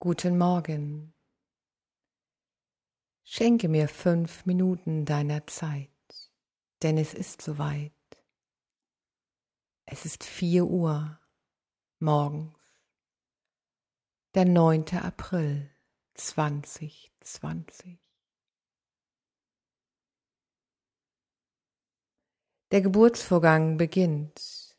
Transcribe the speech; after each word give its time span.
Guten 0.00 0.38
Morgen. 0.38 1.12
Schenke 3.24 3.68
mir 3.68 3.88
fünf 3.88 4.46
Minuten 4.46 5.04
deiner 5.04 5.44
Zeit, 5.48 5.90
denn 6.84 6.98
es 6.98 7.14
ist 7.14 7.42
soweit. 7.42 7.92
Es 9.86 10.04
ist 10.04 10.22
vier 10.22 10.66
Uhr 10.66 11.18
morgens, 11.98 12.54
der 14.36 14.44
9. 14.44 14.84
April 15.02 15.68
2020. 16.14 17.98
Der 22.70 22.82
Geburtsvorgang 22.82 23.76
beginnt 23.78 24.76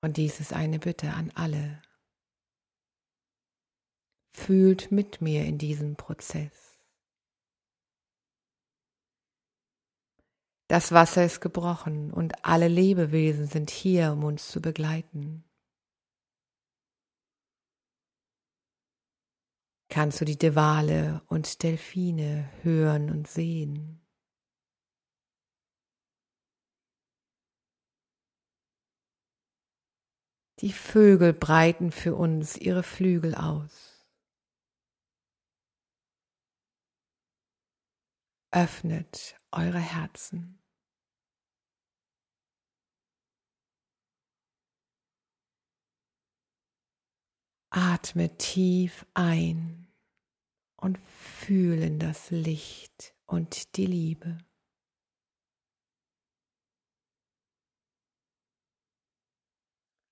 und 0.00 0.16
dies 0.16 0.38
ist 0.38 0.52
eine 0.52 0.78
Bitte 0.78 1.12
an 1.12 1.32
alle. 1.34 1.82
Fühlt 4.50 4.90
mit 4.90 5.20
mir 5.20 5.44
in 5.44 5.58
diesem 5.58 5.94
Prozess. 5.94 6.76
Das 10.66 10.90
Wasser 10.90 11.24
ist 11.24 11.40
gebrochen 11.40 12.12
und 12.12 12.44
alle 12.44 12.66
Lebewesen 12.66 13.46
sind 13.46 13.70
hier, 13.70 14.10
um 14.10 14.24
uns 14.24 14.48
zu 14.48 14.60
begleiten. 14.60 15.44
Kannst 19.88 20.20
du 20.20 20.24
die 20.24 20.36
Dewale 20.36 21.22
und 21.28 21.62
Delfine 21.62 22.50
hören 22.62 23.08
und 23.08 23.28
sehen? 23.28 24.04
Die 30.58 30.72
Vögel 30.72 31.34
breiten 31.34 31.92
für 31.92 32.16
uns 32.16 32.56
ihre 32.56 32.82
Flügel 32.82 33.36
aus. 33.36 33.99
Öffnet 38.52 39.40
eure 39.52 39.78
Herzen. 39.78 40.60
Atme 47.72 48.36
tief 48.38 49.06
ein 49.14 49.86
und 50.76 50.98
fühle 50.98 51.86
in 51.86 52.00
das 52.00 52.32
Licht 52.32 53.14
und 53.26 53.76
die 53.76 53.86
Liebe. 53.86 54.38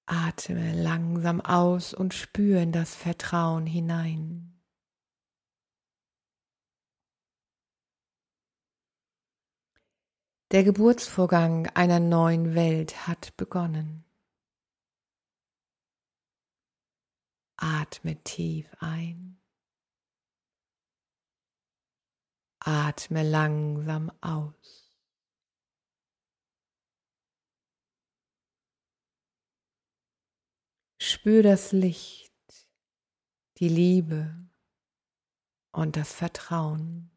Atme 0.06 0.81
langsam 0.81 1.41
aus 1.41 1.92
und 1.92 2.14
spüre 2.14 2.62
in 2.62 2.70
das 2.70 2.94
Vertrauen 2.94 3.66
hinein. 3.66 4.57
Der 10.50 10.64
Geburtsvorgang 10.64 11.66
einer 11.74 12.00
neuen 12.00 12.54
Welt 12.54 13.06
hat 13.06 13.36
begonnen. 13.36 14.06
Atme 17.58 18.16
tief 18.24 18.66
ein. 18.80 19.38
Atme 22.60 23.28
langsam 23.28 24.10
aus. 24.22 24.91
Spür 30.98 31.42
das 31.42 31.72
Licht, 31.72 32.32
die 33.58 33.69
Liebe 33.69 34.48
und 35.72 35.96
das 35.96 36.14
Vertrauen 36.14 37.10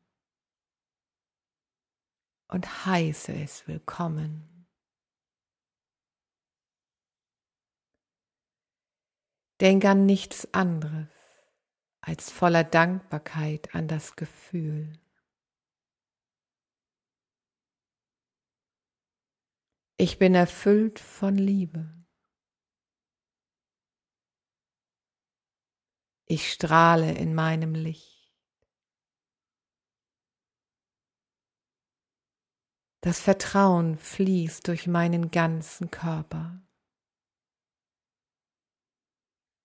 und 2.51 2.85
heiße 2.85 3.33
es 3.33 3.67
willkommen. 3.67 4.67
Denk 9.61 9.85
an 9.85 10.05
nichts 10.05 10.53
anderes 10.53 11.07
als 12.01 12.31
voller 12.31 12.63
Dankbarkeit 12.63 13.73
an 13.75 13.87
das 13.87 14.15
Gefühl. 14.15 14.99
Ich 19.97 20.17
bin 20.17 20.33
erfüllt 20.33 20.99
von 20.99 21.35
Liebe. 21.35 21.93
Ich 26.25 26.51
strahle 26.51 27.13
in 27.13 27.35
meinem 27.35 27.75
Licht. 27.75 28.20
Das 33.03 33.19
Vertrauen 33.19 33.97
fließt 33.97 34.67
durch 34.67 34.85
meinen 34.85 35.31
ganzen 35.31 35.89
Körper 35.89 36.61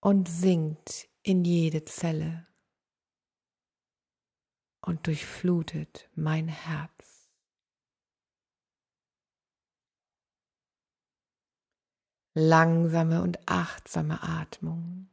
und 0.01 0.27
sinkt 0.27 1.07
in 1.21 1.45
jede 1.45 1.85
Zelle 1.85 2.47
und 4.81 5.05
durchflutet 5.05 6.09
mein 6.15 6.47
Herz. 6.47 7.29
Langsame 12.33 13.21
und 13.21 13.47
achtsame 13.47 14.23
Atmung. 14.23 15.11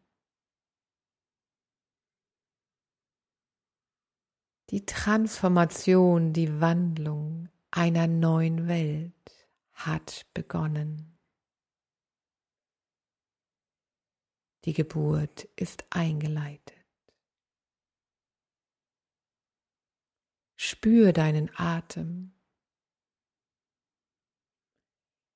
Die 4.71 4.87
Transformation, 4.87 6.33
die 6.33 6.61
Wandlung 6.63 7.51
einer 7.77 8.07
neuen 8.07 8.69
Welt 8.69 9.49
hat 9.73 10.27
begonnen. 10.33 11.19
Die 14.65 14.73
Geburt 14.73 15.43
ist 15.57 15.85
eingeleitet. 15.91 16.79
Spür 20.57 21.13
deinen 21.13 21.51
Atem. 21.57 22.33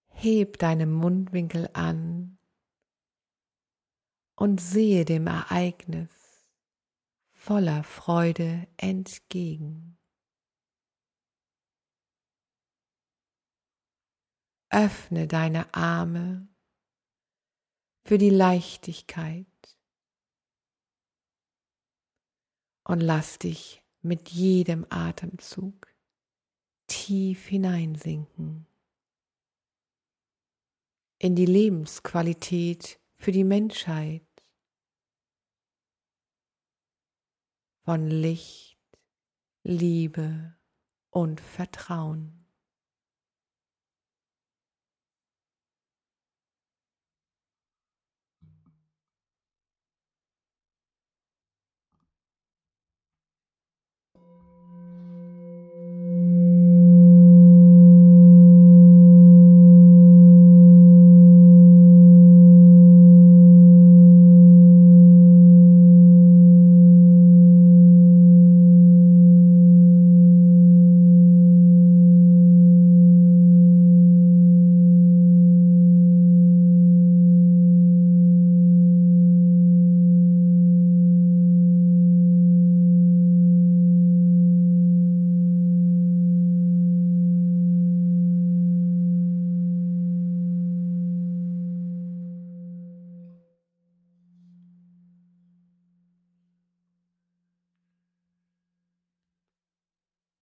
Heb 0.06 0.58
deine 0.58 0.86
Mundwinkel 0.86 1.68
an 1.72 2.38
und 4.36 4.60
sehe 4.60 5.04
dem 5.04 5.26
Ereignis 5.26 6.10
voller 7.32 7.82
Freude 7.82 8.68
entgegen. 8.76 9.97
Öffne 14.70 15.26
deine 15.26 15.72
Arme 15.74 16.48
für 18.04 18.18
die 18.18 18.30
Leichtigkeit 18.30 19.46
und 22.84 23.00
lass 23.00 23.38
dich 23.38 23.82
mit 24.02 24.28
jedem 24.28 24.86
Atemzug 24.90 25.94
tief 26.86 27.46
hineinsinken 27.46 28.66
in 31.18 31.34
die 31.34 31.46
Lebensqualität 31.46 33.00
für 33.16 33.32
die 33.32 33.44
Menschheit 33.44 34.22
von 37.84 38.06
Licht, 38.06 38.78
Liebe 39.64 40.56
und 41.10 41.40
Vertrauen. 41.40 42.47